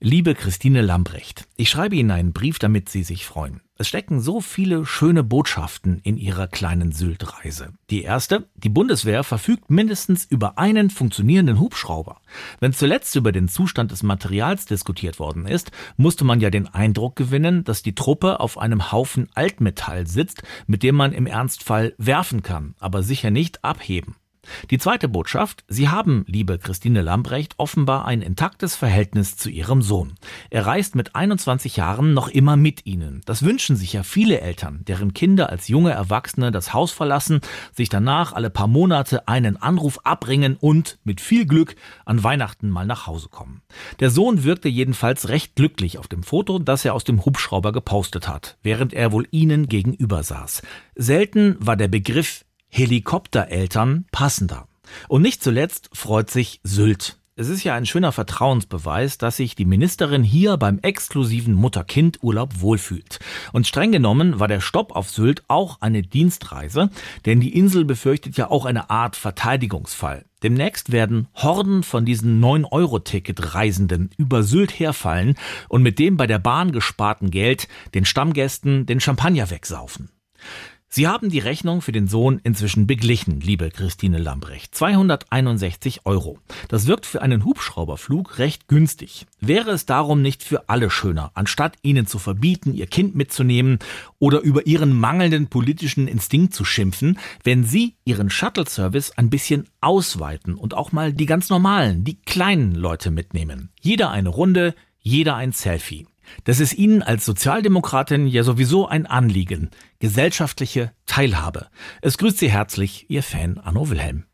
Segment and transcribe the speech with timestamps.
[0.00, 3.62] Liebe Christine Lambrecht, ich schreibe Ihnen einen Brief, damit Sie sich freuen.
[3.78, 7.72] Es stecken so viele schöne Botschaften in Ihrer kleinen Sylt-Reise.
[7.90, 12.20] Die erste, die Bundeswehr verfügt mindestens über einen funktionierenden Hubschrauber.
[12.60, 17.16] Wenn zuletzt über den Zustand des Materials diskutiert worden ist, musste man ja den Eindruck
[17.16, 22.44] gewinnen, dass die Truppe auf einem Haufen Altmetall sitzt, mit dem man im Ernstfall werfen
[22.44, 24.14] kann, aber sicher nicht abheben.
[24.70, 25.64] Die zweite Botschaft.
[25.68, 30.14] Sie haben, liebe Christine Lambrecht, offenbar ein intaktes Verhältnis zu Ihrem Sohn.
[30.50, 33.20] Er reist mit 21 Jahren noch immer mit Ihnen.
[33.24, 37.40] Das wünschen sich ja viele Eltern, deren Kinder als junge Erwachsene das Haus verlassen,
[37.72, 42.86] sich danach alle paar Monate einen Anruf abringen und mit viel Glück an Weihnachten mal
[42.86, 43.62] nach Hause kommen.
[44.00, 48.28] Der Sohn wirkte jedenfalls recht glücklich auf dem Foto, das er aus dem Hubschrauber gepostet
[48.28, 50.62] hat, während er wohl Ihnen gegenüber saß.
[50.94, 54.68] Selten war der Begriff Helikoptereltern passender.
[55.08, 57.18] Und nicht zuletzt freut sich Sylt.
[57.40, 63.20] Es ist ja ein schöner Vertrauensbeweis, dass sich die Ministerin hier beim exklusiven Mutter-Kind-Urlaub wohlfühlt.
[63.52, 66.90] Und streng genommen war der Stopp auf Sylt auch eine Dienstreise,
[67.26, 70.24] denn die Insel befürchtet ja auch eine Art Verteidigungsfall.
[70.42, 75.36] Demnächst werden Horden von diesen 9-Euro-Ticket-Reisenden über Sylt herfallen
[75.68, 80.10] und mit dem bei der Bahn gesparten Geld den Stammgästen den Champagner wegsaufen.
[80.90, 84.74] Sie haben die Rechnung für den Sohn inzwischen beglichen, liebe Christine Lambrecht.
[84.74, 86.38] 261 Euro.
[86.68, 89.26] Das wirkt für einen Hubschrauberflug recht günstig.
[89.38, 93.80] Wäre es darum nicht für alle schöner, anstatt ihnen zu verbieten, ihr Kind mitzunehmen
[94.18, 100.54] oder über ihren mangelnden politischen Instinkt zu schimpfen, wenn sie ihren Shuttle-Service ein bisschen ausweiten
[100.54, 103.68] und auch mal die ganz normalen, die kleinen Leute mitnehmen.
[103.78, 106.06] Jeder eine Runde, jeder ein Selfie.
[106.44, 109.70] Das ist Ihnen als Sozialdemokratin ja sowieso ein Anliegen.
[109.98, 111.68] Gesellschaftliche Teilhabe.
[112.02, 114.24] Es grüßt Sie herzlich, Ihr Fan Anno Wilhelm.